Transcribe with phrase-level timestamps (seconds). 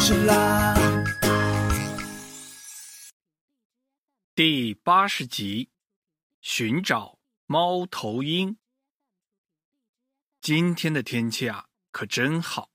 [0.00, 0.74] 是啦。
[4.34, 5.70] 第八十集，
[6.40, 8.56] 寻找猫头鹰。
[10.40, 12.70] 今天的天气啊，可真好。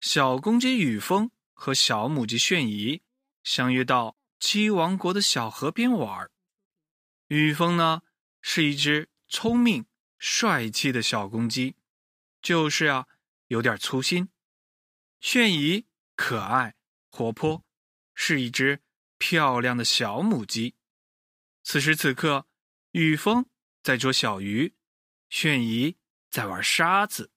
[0.00, 3.02] 小公鸡雨峰和小母鸡炫怡
[3.42, 6.30] 相约到鸡王国的小河边玩。
[7.28, 8.02] 雨峰呢，
[8.42, 9.86] 是一只聪明、
[10.18, 11.76] 帅气的小公鸡，
[12.42, 13.06] 就是啊，
[13.48, 14.28] 有点粗心。
[15.18, 15.86] 炫怡
[16.16, 16.74] 可爱
[17.10, 17.64] 活泼，
[18.14, 18.82] 是一只
[19.18, 20.74] 漂亮的小母鸡。
[21.62, 22.48] 此时此刻，
[22.90, 23.46] 雨峰
[23.82, 24.74] 在捉小鱼，
[25.28, 25.96] 炫怡
[26.30, 27.30] 在玩沙子。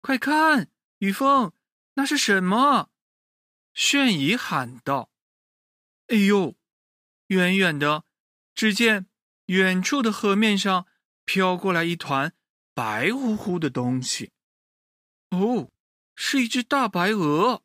[0.00, 1.52] 快看，雨峰，
[1.94, 2.90] 那是什么？
[3.74, 5.10] 炫怡喊道
[6.08, 6.56] ：“哎呦，
[7.26, 8.04] 远远的。”
[8.54, 9.06] 只见
[9.46, 10.88] 远处的河面上
[11.24, 12.34] 飘过来一团
[12.74, 14.32] 白乎乎的东西，
[15.30, 15.70] 哦，
[16.20, 17.62] 是一只大白鹅。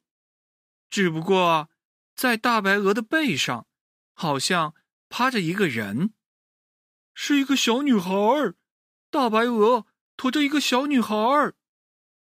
[0.91, 1.71] 只不过
[2.15, 3.65] 在大白鹅的背上，
[4.13, 4.75] 好像
[5.09, 6.13] 趴着一个人，
[7.15, 8.55] 是一个小女孩儿。
[9.09, 11.55] 大白鹅驮着一个小女孩儿。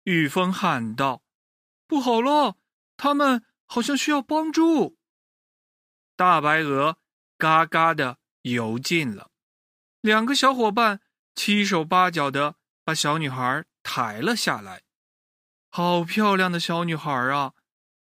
[0.02, 1.22] 雨峰喊道
[1.86, 2.56] ：“不好了，
[2.96, 4.98] 他们好像需要帮助。”
[6.16, 6.98] 大白鹅
[7.36, 8.18] 嘎嘎的。
[8.42, 9.30] 游近了，
[10.00, 11.02] 两个小伙伴
[11.34, 14.84] 七手八脚的把小女孩抬了下来。
[15.78, 17.54] 好漂亮的小女孩啊！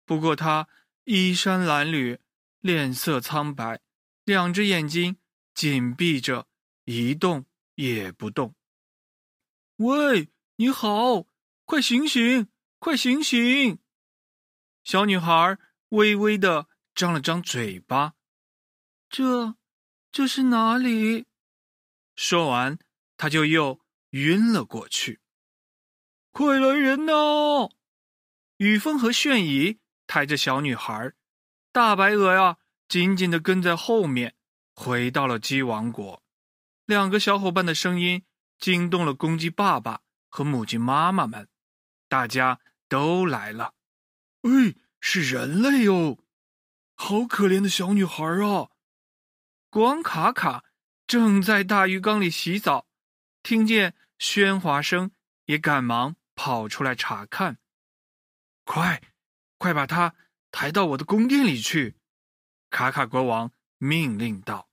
[0.05, 0.69] 不过她
[1.05, 2.19] 衣衫褴褛，
[2.61, 3.81] 脸色苍白，
[4.25, 5.17] 两只眼睛
[5.55, 6.47] 紧闭着，
[6.85, 8.55] 一动也不动。
[9.77, 11.25] 喂，你好，
[11.65, 12.49] 快醒醒，
[12.79, 13.79] 快醒醒！
[14.83, 15.57] 小女孩
[15.89, 18.13] 微微的张了张嘴巴，
[19.09, 19.57] 这。
[20.13, 21.25] 这是哪里？
[22.15, 22.79] 说完，
[23.17, 23.81] 他就又
[24.11, 25.23] 晕了过去。
[26.37, 27.71] 快来人呐！
[28.57, 29.79] 雨峰和炫怡
[30.09, 31.13] 抬着小女孩，
[31.71, 32.57] 大白鹅呀，
[32.89, 34.35] 紧紧的跟在后面，
[34.75, 36.25] 回到了鸡王国。
[36.87, 38.25] 两个小伙伴的声音
[38.59, 41.49] 惊动了公鸡爸爸和母鸡妈妈们，
[42.09, 42.59] 大家
[42.89, 43.75] 都来了。
[44.43, 46.19] 哎，是人类哟！
[46.97, 48.71] 好可怜的小女孩啊！
[49.71, 50.65] 国王卡卡
[51.07, 52.89] 正在大浴缸里洗澡，
[53.45, 55.13] 听见喧哗声，
[55.45, 57.59] 也赶忙跑出来查看。
[58.65, 59.03] 快，
[59.59, 60.15] 快把他
[60.51, 61.97] 抬到我的宫殿里去！
[62.71, 64.69] 卡卡国王命令道。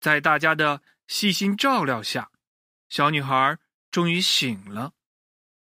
[0.00, 2.30] 在大家的细心照料下，
[2.88, 3.58] 小女孩
[3.90, 4.94] 终于醒了，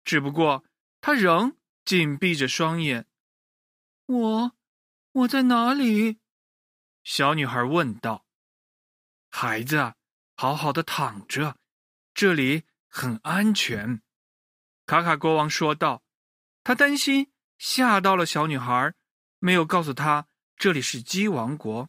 [0.05, 0.65] 只不过
[1.01, 3.07] 她仍紧闭着双眼。
[4.07, 4.57] 我，
[5.13, 6.19] 我在哪里？
[7.05, 8.27] 小女孩问道
[9.29, 9.95] ：“孩子，
[10.35, 11.57] 好好的躺着，
[12.15, 14.02] 这里很安全。”
[14.93, 16.03] 卡卡国王说道。
[16.63, 18.93] 他担心吓到了小女孩，
[19.39, 21.89] 没有告诉她这里是鸡王国。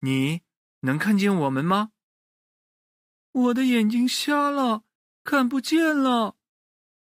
[0.00, 0.40] 你
[0.80, 1.90] 能看见我们吗？
[3.32, 4.84] 我的眼睛瞎了，
[5.24, 6.38] 看不见了。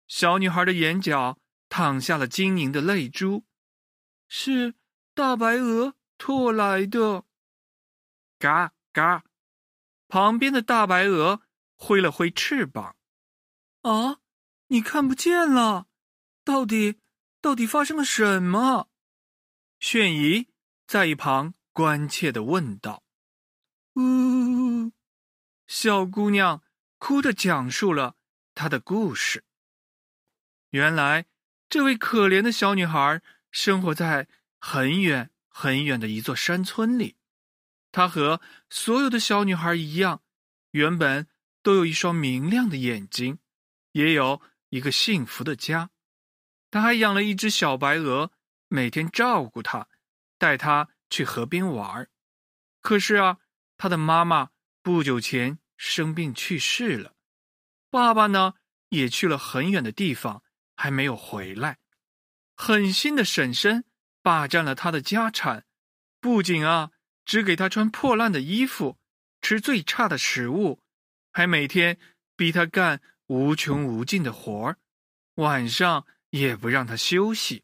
[0.06, 1.40] 小女孩的眼角
[1.70, 3.46] 淌下了晶莹的泪珠。
[4.28, 4.76] 是
[5.14, 5.96] 大白鹅。
[6.18, 7.26] 拖来的，
[8.40, 9.26] 嘎嘎！
[10.08, 11.42] 旁边的大白鹅
[11.76, 12.96] 挥了挥翅膀。
[13.82, 14.20] 啊，
[14.68, 15.88] 你看不见了？
[16.44, 17.00] 到底
[17.42, 18.90] 到底发生了什么？
[19.80, 20.48] 炫怡
[20.88, 23.04] 在一旁关切的问道。
[23.96, 24.92] 呜，
[25.68, 26.64] 小姑娘
[26.98, 28.16] 哭着讲述了
[28.54, 29.44] 她的故事。
[30.72, 31.26] 原来，
[31.70, 33.22] 这位可怜的小女孩
[33.52, 34.28] 生活在
[34.60, 35.32] 很远。
[35.58, 37.16] 很远的一座山村里，
[37.94, 40.22] 她和所有的小女孩一样，
[40.72, 41.30] 原本
[41.64, 43.40] 都有一双明亮的眼睛，
[43.94, 44.42] 也有
[44.76, 45.90] 一个幸福的家。
[46.70, 48.34] 他还养了一只小白鹅，
[48.68, 49.88] 每天照顾它，
[50.38, 52.10] 带它去河边玩。
[52.82, 53.38] 可是啊，
[53.78, 54.50] 他的妈妈
[54.84, 57.14] 不久前生病去世了，
[57.90, 58.56] 爸爸呢
[58.90, 60.44] 也去了很远的地方，
[60.76, 61.80] 还没有回来。
[62.56, 63.86] 狠心的婶婶。
[64.26, 65.68] 霸占了他的家产，
[66.20, 66.90] 不仅啊
[67.26, 68.98] 只给他穿破烂的衣服，
[69.40, 70.82] 吃最差的食物，
[71.32, 72.00] 还每天
[72.36, 74.78] 逼他干无穷无尽的活儿，
[75.36, 77.64] 晚上也不让她休息。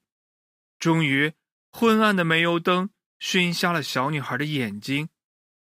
[0.80, 1.34] 终于，
[1.72, 5.10] 昏暗的煤油灯熏瞎了小女孩的眼睛，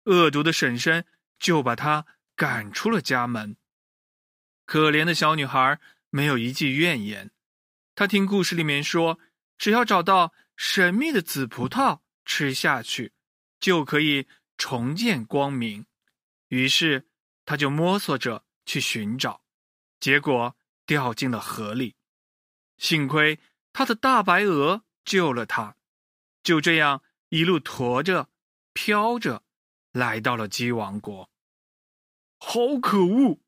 [0.04, 1.06] 恶毒的婶婶
[1.38, 2.06] 就把她
[2.36, 3.56] 赶出了家门。
[4.64, 5.80] 可怜的小女孩
[6.10, 7.30] 没有一句怨言，
[7.94, 9.18] 她听故事里面说，
[9.58, 10.32] 只要找到。
[10.54, 13.12] 神秘的紫葡萄吃下去，
[13.58, 15.86] 就可以重见光明。
[16.48, 17.08] 于是，
[17.44, 19.41] 他就摸索着去寻找。
[20.02, 21.94] 结果掉进了河里。
[22.76, 23.38] 幸亏
[23.72, 25.76] 他的大白鹅救了他，
[26.42, 28.28] 就这样一路驮着、
[28.72, 29.44] 飘着，
[29.92, 31.30] 来到了鸡王国。
[32.38, 33.38] 好可恶！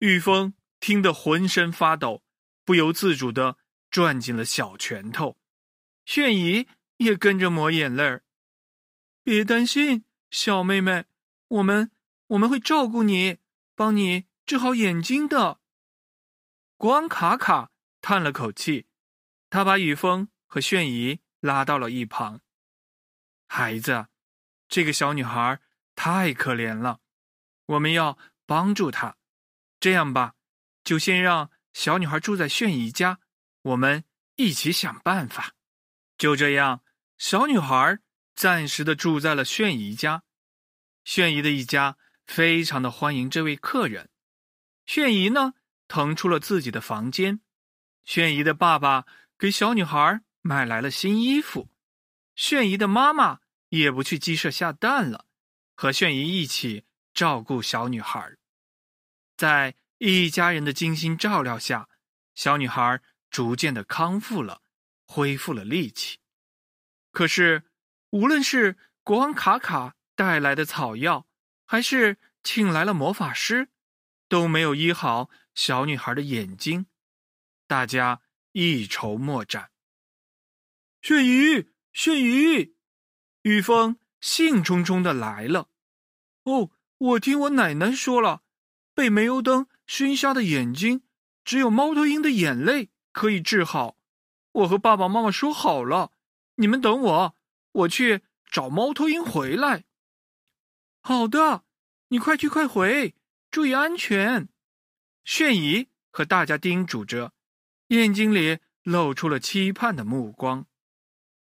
[0.00, 2.22] 玉峰听得浑身发抖，
[2.66, 3.56] 不由自主的
[3.90, 5.38] 攥紧了小拳头。
[6.04, 6.68] 炫姨
[6.98, 8.24] 也跟着抹眼泪儿。
[9.22, 11.06] 别担心，小妹妹，
[11.48, 11.90] 我们
[12.26, 13.38] 我们会照顾你，
[13.74, 15.62] 帮你治好眼睛的。
[16.76, 18.86] 光卡卡叹了口气，
[19.48, 22.40] 他把雨峰和炫姨拉到了一旁。
[23.46, 24.08] 孩子，
[24.68, 25.60] 这个小女孩
[25.94, 27.00] 太可怜了，
[27.66, 29.16] 我们要帮助她。
[29.78, 30.34] 这样吧，
[30.82, 33.20] 就先让小女孩住在炫姨家，
[33.62, 34.04] 我们
[34.36, 35.54] 一起想办法。
[36.18, 36.82] 就这样，
[37.18, 38.00] 小女孩
[38.34, 40.24] 暂时的住在了炫姨家。
[41.04, 44.10] 炫姨的一家非常的欢迎这位客人。
[44.86, 45.54] 炫姨呢，
[45.94, 47.40] 腾出了自己的房间。
[48.04, 49.06] 炫姨的爸爸
[49.38, 51.70] 给小女孩买来了新衣服。
[52.34, 53.38] 炫姨的妈妈
[53.68, 55.26] 也不去鸡舍下蛋了，
[55.76, 58.36] 和炫姨一起照顾小女孩。
[59.36, 61.88] 在一家人的精心照料下，
[62.34, 63.00] 小女孩
[63.30, 64.62] 逐渐的康复了。
[65.06, 66.18] 恢复了力气，
[67.12, 67.62] 可是
[68.10, 71.28] 无论是国王卡卡带来的草药，
[71.66, 73.68] 还是请来了魔法师，
[74.28, 76.86] 都没有医好小女孩的眼睛。
[77.66, 78.22] 大家
[78.52, 79.70] 一筹莫展。
[81.00, 82.74] 炫姨，炫姨，
[83.42, 85.68] 雨峰兴冲冲的来了。
[86.44, 88.42] 哦，我听我奶奶说了，
[88.94, 91.02] 被煤油灯熏瞎的眼睛，
[91.44, 93.98] 只有猫头鹰的眼泪可以治好。
[94.52, 96.12] 我和爸爸妈妈说好了，
[96.56, 97.36] 你们等我，
[97.72, 99.84] 我去找猫头鹰回来。
[101.02, 101.64] 好的，
[102.08, 103.14] 你快去快回，
[103.54, 104.48] 注意安全。
[105.24, 107.32] 炫怡和大家叮嘱着，
[107.86, 110.66] 眼睛里露出了期盼的目光。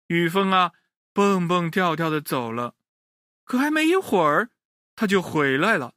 [0.06, 0.74] 雨峰啊，
[1.12, 2.76] 蹦蹦跳跳的走了，
[3.42, 4.50] 可还没一会儿，
[4.94, 5.96] 他就回来了。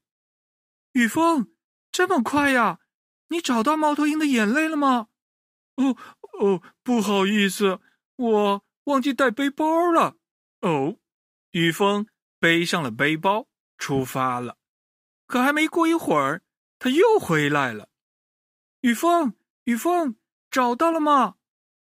[0.93, 1.53] 雨峰，
[1.91, 2.79] 这么快呀？
[3.27, 5.09] 你找到猫头鹰的眼泪了吗？
[5.75, 5.95] 哦。
[6.39, 7.79] 哦，不好意思，
[8.15, 10.17] 我忘记带背包了。
[10.61, 10.97] 哦，
[11.51, 12.07] 雨峰
[12.39, 14.57] 背上了背包，出发了。
[15.31, 16.41] 可还没过一会儿，
[16.77, 17.87] 他又回来了。
[18.81, 19.33] 雨峰，
[19.63, 20.17] 雨峰，
[20.49, 21.35] 找到了吗？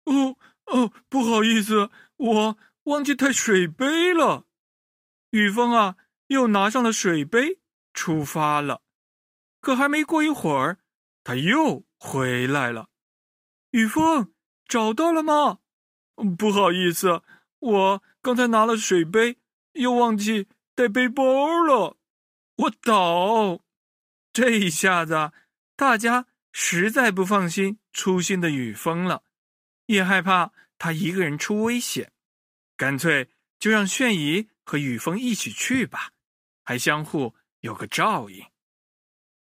[0.06, 4.46] 哦哦，不好意思，我忘记带水杯了。
[5.30, 5.94] 雨峰啊，
[6.26, 7.60] 又拿上了水杯，
[7.94, 8.82] 出发了。
[9.60, 10.78] 可还没过一会儿，
[11.22, 12.88] 他又回来了。
[13.70, 14.32] 雨峰
[14.66, 15.60] 找到了吗？
[16.36, 17.22] 不好意思，
[17.60, 19.38] 我刚才拿了水杯，
[19.74, 21.22] 又忘记带背包
[21.64, 21.97] 了。
[22.58, 23.60] 我倒，
[24.32, 25.32] 这一下子，
[25.76, 29.22] 大家实在不放心粗心的雨峰了，
[29.86, 32.12] 也害怕他一个人出危险，
[32.76, 36.10] 干脆就让炫姨和雨峰一起去吧，
[36.64, 38.44] 还相互有个照应。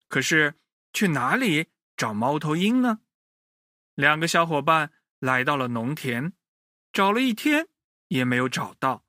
[0.09, 0.55] 可是
[0.93, 3.01] 去哪里找猫头鹰呢？
[3.95, 6.35] 两个小伙伴来到了农田，
[6.93, 7.69] 找了一天
[8.09, 9.07] 也没有找到。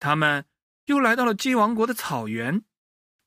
[0.00, 0.46] 他们
[0.86, 2.64] 又来到了鸡王国的草原，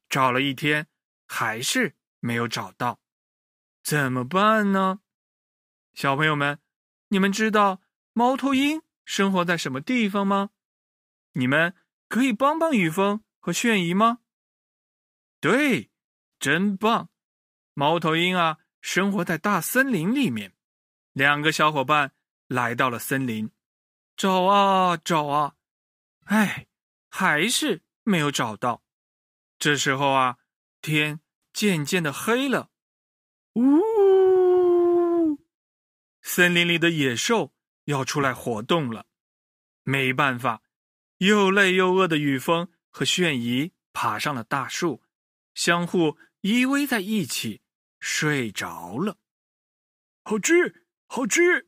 [0.10, 0.88] 找了一天
[1.28, 3.00] 还是没有找到。
[3.84, 5.00] 怎么办呢？
[5.94, 6.60] 小朋友们，
[7.10, 7.82] 你们知道
[8.14, 10.50] 猫头鹰生活在什么地方吗？
[11.34, 11.76] 你们
[12.08, 14.20] 可以帮帮雨峰和炫姨吗？
[15.40, 15.90] 对，
[16.40, 17.10] 真棒！
[17.74, 20.54] 猫头鹰啊，生活在大森林里面。
[21.14, 22.14] 两个小伙伴
[22.48, 23.52] 来到了森林，
[24.16, 25.56] 找啊找啊，
[26.26, 26.68] 哎，
[27.10, 28.84] 还是没有找到。
[29.60, 30.38] 这时候啊，
[30.82, 31.20] 天
[31.54, 32.72] 渐渐的黑了。
[33.54, 35.38] 呜，
[36.22, 39.06] 森林里的野兽要出来活动了。
[39.84, 40.64] 没办法，
[41.18, 45.04] 又累又饿的雨峰和炫姨爬上了大树，
[45.54, 47.62] 相互依偎在一起，
[48.00, 49.18] 睡着了。
[50.24, 50.86] 好吃。
[51.12, 51.68] 好吃！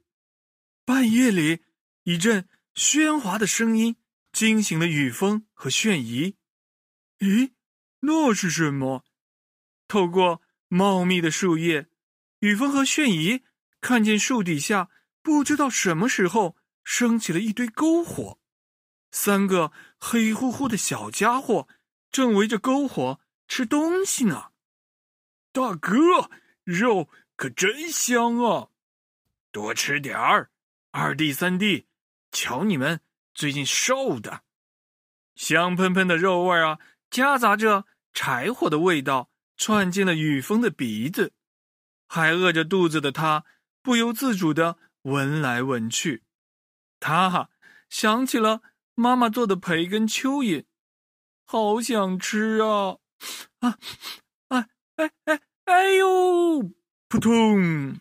[0.85, 1.63] 半夜里，
[2.03, 3.95] 一阵喧哗的声音
[4.31, 6.35] 惊醒了雨峰和炫姨。
[7.17, 7.53] 咦，
[8.01, 9.03] 那是什么？
[9.87, 11.87] 透过茂密的树叶，
[12.39, 13.43] 雨峰和炫姨
[13.79, 14.89] 看见树底下
[15.21, 18.39] 不知道什么时候升起了一堆篝火，
[19.11, 21.67] 三个黑乎乎的小家伙
[22.11, 24.51] 正围着篝火吃东西呢。
[25.51, 26.31] 大哥，
[26.63, 28.69] 肉可真香啊！
[29.51, 30.49] 多吃点儿，
[30.91, 31.87] 二弟三弟，
[32.31, 33.01] 瞧你们
[33.33, 34.43] 最近瘦的，
[35.35, 36.79] 香喷喷的肉味啊，
[37.09, 41.33] 夹杂着柴火的味道，窜进了雨峰的鼻子。
[42.07, 43.45] 还饿着肚子的他
[43.81, 46.23] 不由自主的闻来闻去。
[46.99, 47.49] 他哈
[47.89, 48.61] 想起了
[48.95, 50.65] 妈妈做的培根蚯蚓，
[51.45, 52.97] 好想吃啊！
[53.59, 53.77] 啊
[54.49, 56.73] 啊哎哎哎呦！
[57.07, 57.99] 扑通！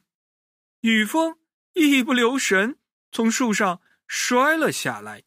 [0.80, 1.38] 雨风
[1.74, 2.78] 一不留神
[3.12, 5.22] 从树上摔了下来。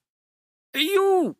[0.73, 1.37] 哎呦！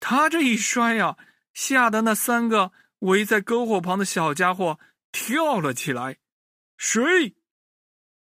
[0.00, 1.16] 他这一摔呀，
[1.54, 4.78] 吓得那三个围在篝火旁的小家伙
[5.10, 6.18] 跳了起来。
[6.76, 7.34] 谁？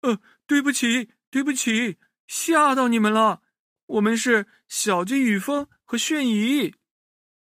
[0.01, 3.41] 呃，对不起，对不起，吓到你们了。
[3.85, 6.75] 我们是小鸡雨峰和炫怡。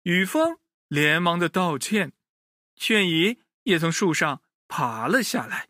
[0.04, 2.14] 雨峰连忙的道歉，
[2.76, 5.70] 炫怡也从树上爬了下来。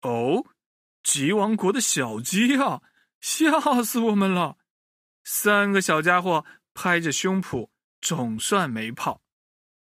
[0.00, 0.46] 哦，
[1.02, 2.80] 鸡王国的小鸡啊，
[3.20, 4.56] 吓死我们了！
[5.22, 7.68] 三个小家伙拍着胸脯，
[8.04, 9.22] 总算没跑。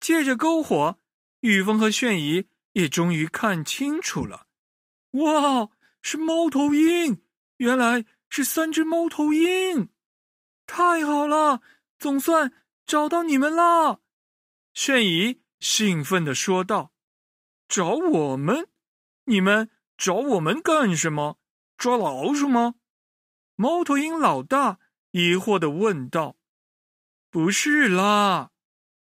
[0.01, 0.99] 借着篝火，
[1.41, 4.49] 雨峰和炫怡也终于看清楚了。
[5.13, 5.71] 哇，
[6.03, 7.23] 是猫头鹰！
[7.59, 9.89] 原来是三只猫头鹰！
[10.67, 11.63] 太好了，
[11.99, 12.53] 总算
[12.85, 14.01] 找到你们啦！
[14.75, 16.93] 炫怡兴奋地说道
[17.69, 18.69] ：“找我们？
[19.27, 21.39] 你们找我们干什么？
[21.77, 22.75] 抓老鼠吗？”
[23.55, 24.79] 猫头鹰老大
[25.11, 26.37] 疑惑地问道
[27.31, 28.51] ：“不是啦。”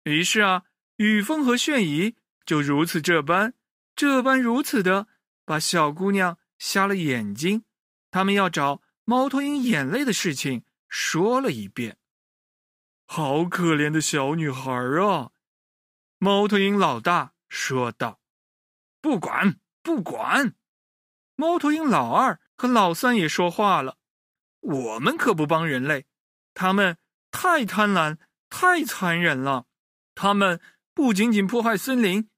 [0.03, 0.63] 于是啊，
[0.97, 3.53] 雨风和炫怡就如此这般、
[3.95, 5.07] 这般如此的。
[5.45, 7.63] 把小姑娘瞎了眼睛，
[8.11, 11.97] 他们要找猫头鹰眼泪的事情说了一遍。
[13.07, 15.31] 好可怜的小女孩啊！
[16.19, 18.19] 猫头鹰老大说道
[19.01, 20.53] ：“不管不管。”
[21.35, 23.97] 猫头鹰老二和老三也说话了
[24.61, 26.05] ：“我们可不帮人类，
[26.53, 26.99] 他们
[27.31, 28.17] 太贪婪，
[28.49, 29.65] 太残忍了。
[30.15, 30.59] 他们
[30.93, 32.29] 不仅仅破坏森林，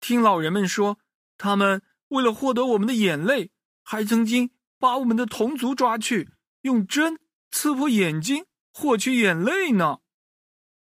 [0.00, 0.98] 听老人们说，
[1.36, 3.52] 他们……”为了获得我们的眼泪，
[3.84, 6.28] 还曾经把我们的同族抓去，
[6.62, 7.20] 用针
[7.52, 10.00] 刺破眼睛获取眼泪呢。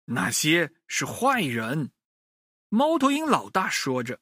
[0.08, 1.92] 那些是坏人。
[2.68, 4.20] 猫头鹰老大说着：“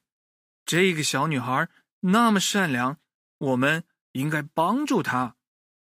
[0.64, 3.00] 这个小女孩那么善良，
[3.38, 5.34] 我们应该帮助她。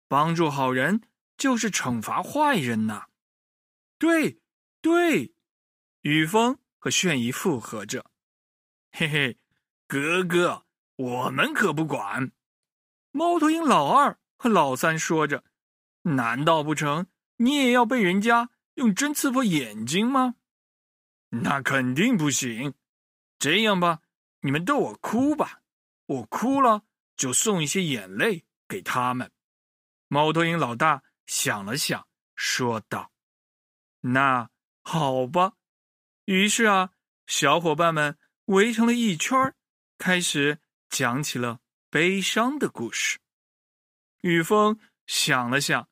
[0.08, 1.02] 帮助好人
[1.36, 3.08] 就是惩罚坏人呐。”
[4.04, 4.38] 对，
[4.82, 5.32] 对，
[6.02, 8.04] 雨峰和炫怡附和着
[8.92, 9.38] ：“嘿嘿，
[9.86, 12.30] 哥哥。”我们可不管，
[13.12, 15.42] 猫头鹰老二和老三说着
[16.04, 17.06] ：“难道不成？
[17.38, 20.34] 你也要被人家用针刺破眼睛吗？
[21.30, 22.74] 那肯定不行。
[23.38, 24.02] 这样吧，
[24.40, 25.62] 你们逗我哭吧，
[26.04, 26.84] 我哭了
[27.16, 29.32] 就送一些眼泪给他们。”
[30.08, 32.06] 猫头鹰老大想了想，
[32.36, 33.10] 说道
[34.04, 34.50] ：“那
[34.82, 35.54] 好吧。”
[36.26, 36.90] 于是啊，
[37.26, 39.54] 小伙伴们围成了一圈，
[39.98, 40.60] 开始。
[40.90, 41.58] 讲起了
[41.90, 43.18] 悲伤的故事。
[44.20, 45.88] 雨峰想了想，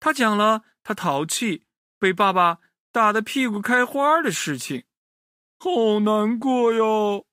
[0.00, 1.66] 他讲了他淘气
[2.00, 2.58] 被爸爸
[2.90, 4.82] 打得屁股开花的事情，
[5.56, 7.28] 好难过哟。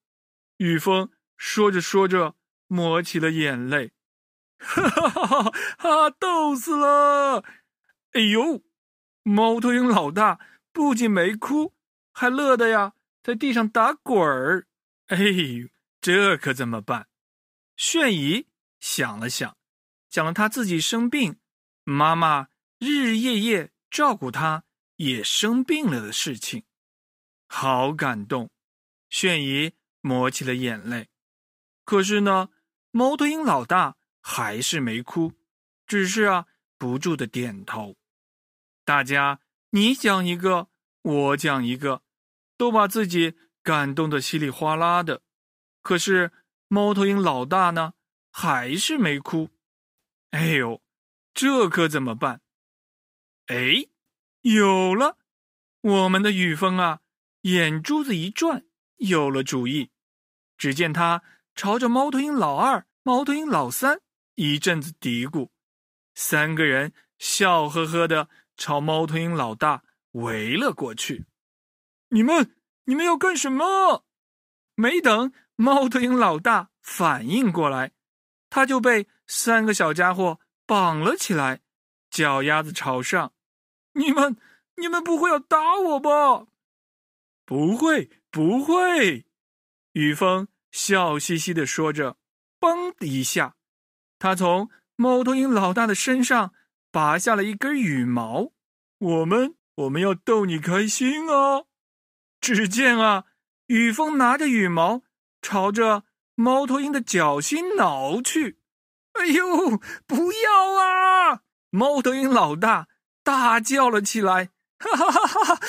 [0.58, 2.36] 雨峰说着说着，
[2.68, 3.94] 抹起了眼泪，
[4.60, 6.10] 哈哈哈哈！
[6.12, 7.44] 逗死了！
[8.12, 8.62] 哎呦，
[9.28, 10.40] 猫头鹰老大
[10.72, 11.74] 不仅没哭，
[12.14, 14.68] 还乐得呀，在地上打滚儿。
[15.08, 15.68] 哎呦！
[16.00, 17.10] 这可怎么办？
[17.76, 18.48] 炫怡
[18.80, 19.58] 想了想，
[20.10, 21.36] 讲了他自己生病，
[21.84, 22.48] 妈妈
[22.80, 24.64] 日日夜夜照顾他，
[24.96, 26.64] 也生病了的事情，
[27.48, 28.50] 好感动。
[29.10, 31.10] 炫怡抹起了眼泪。
[31.84, 32.48] 可是呢，
[32.92, 35.34] 猫头鹰老大还是没哭，
[35.86, 36.46] 只是啊，
[36.78, 37.98] 不住的点头。
[38.88, 39.42] 大家
[39.72, 40.70] 你讲一个，
[41.02, 42.04] 我讲一个，
[42.56, 45.24] 都把自己感动的稀里哗啦的。
[45.82, 46.32] 可是
[46.70, 47.96] 猫头鹰老大呢，
[48.32, 49.50] 还是没哭。
[50.30, 50.82] 哎呦，
[51.34, 52.40] 这可怎么办？
[53.48, 53.90] 哎，
[54.40, 55.18] 有了！
[55.82, 57.02] 我们的雨风啊，
[57.42, 58.66] 眼珠子一转，
[58.96, 59.92] 有了主意。
[60.58, 64.00] 只见他朝着猫头鹰老二、猫头鹰老三
[64.36, 65.50] 一阵子嘀咕，
[66.16, 71.26] 三个人笑呵呵的朝猫头鹰老大围了过去。
[72.10, 74.04] 你们，你们要干什么？
[74.76, 75.32] 没等。
[75.60, 77.94] 猫头鹰老大反应过来，
[78.48, 81.62] 他就被三个小家伙绑了起来，
[82.12, 83.34] 脚丫子朝上。
[83.94, 84.38] 你们，
[84.76, 86.46] 你们不会要打我吧？
[87.44, 89.26] 不会，不会。
[89.94, 92.18] 雨峰笑嘻嘻的说着，
[92.60, 93.56] 嘣的一下，
[94.20, 96.54] 他从猫头鹰老大的身上
[96.98, 98.54] 拔下了一根羽毛。
[98.98, 101.66] 我们，我们要逗你开心啊！
[102.42, 103.26] 只见啊，
[103.68, 105.04] 雨风拿着羽毛。
[105.40, 108.58] 朝着猫头鹰的脚心挠去。
[109.14, 109.78] 哎呦，
[110.08, 111.42] 不要啊！
[111.70, 112.88] 猫头鹰老大
[113.24, 114.50] 大叫了起来
[114.82, 115.60] ：“哈哈哈哈！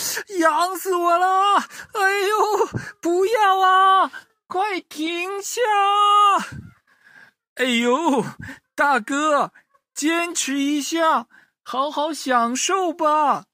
[0.41, 1.57] 痒死我了！
[1.93, 2.67] 哎呦，
[3.03, 4.11] 不要啊！
[4.47, 5.61] 快停下！
[7.57, 8.25] 哎呦，
[8.75, 9.53] 大哥，
[9.99, 11.27] 坚持一下，
[11.65, 13.47] 好好享受吧。”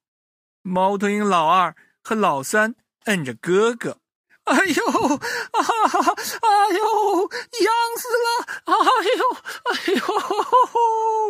[0.60, 2.74] 猫头鹰老二和老三
[3.06, 4.00] 摁着哥哥。
[4.44, 4.84] 哎呦，
[5.14, 6.12] 啊哈哈！
[6.12, 7.30] 哎呦，
[7.64, 8.26] 痒死了！
[8.66, 8.74] 哎
[9.16, 9.24] 呦，
[9.72, 10.04] 哎呦，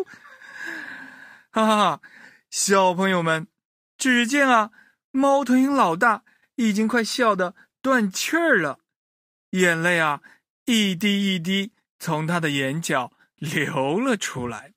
[1.53, 2.01] 哈哈！
[2.51, 3.47] 小朋友们，
[3.97, 4.73] 只见啊，
[5.13, 6.25] 猫头鹰老大
[6.57, 8.81] 已经快笑得断气儿了，
[9.51, 10.21] 眼泪啊
[10.65, 14.74] 一滴一滴从他的眼角流了出来。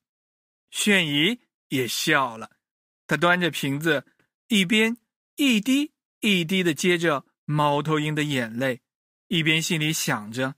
[0.77, 2.51] 炫姨也笑了，
[3.07, 4.05] 她端着瓶子，
[4.47, 4.95] 一边
[5.35, 7.25] 一滴一滴的接着。
[7.45, 8.81] 猫头鹰的眼泪，
[9.29, 10.55] 一边心里想着：“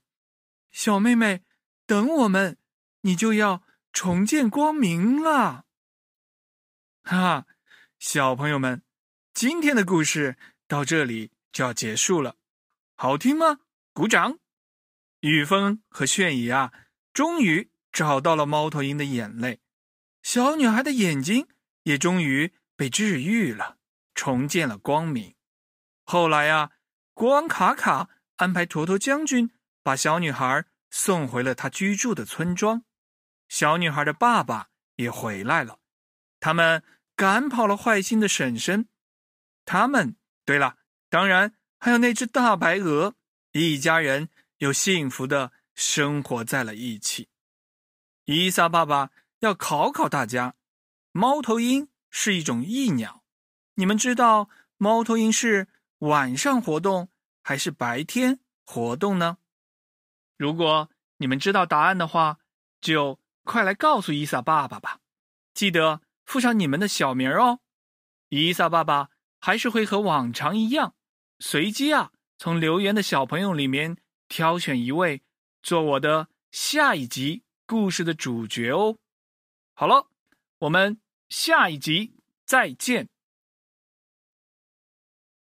[0.72, 1.44] 小妹妹，
[1.86, 2.58] 等我们，
[3.02, 3.62] 你就要
[3.92, 5.66] 重见光明了。”
[7.04, 7.46] 哈，
[7.98, 8.82] 小朋友们，
[9.32, 10.36] 今天的故事
[10.66, 12.36] 到这里就要结束了，
[12.96, 13.60] 好听吗？
[13.92, 14.40] 鼓掌！
[15.20, 16.72] 雨峰和炫姨啊，
[17.12, 19.60] 终于找到了猫头鹰的眼泪，
[20.22, 21.48] 小女孩的眼睛
[21.84, 23.78] 也终于被治愈了，
[24.14, 25.34] 重见了光明。
[26.04, 26.72] 后来呀。
[27.12, 29.50] 国王卡卡安排坨坨将军
[29.82, 32.82] 把小女孩送回了他居住的村庄，
[33.46, 35.80] 小女孩的爸爸也回来了，
[36.38, 36.82] 他们
[37.14, 38.88] 赶跑了坏心的婶婶，
[39.66, 40.16] 他们，
[40.46, 40.78] 对了，
[41.10, 43.16] 当然还有那只大白鹅，
[43.52, 47.28] 一家人又幸福的生活在了一起。
[48.24, 50.54] 伊萨爸爸要考考大家，
[51.12, 53.22] 猫头鹰是一种翼鸟，
[53.74, 55.68] 你们知道猫头鹰是？
[56.00, 57.10] 晚上活动
[57.42, 59.36] 还是白天活动呢？
[60.38, 62.38] 如果你们知道答案的话，
[62.80, 65.00] 就快来告诉伊萨爸爸吧！
[65.52, 67.60] 记得附上你们的小名哦。
[68.30, 70.94] 伊萨爸爸还是会和往常一样，
[71.38, 75.22] 随机啊，从留言的小朋友里面挑选一位
[75.62, 78.96] 做我的下一集故事的主角哦。
[79.80, 80.08] 好了，
[80.58, 82.12] 我们下一集
[82.44, 83.08] 再见。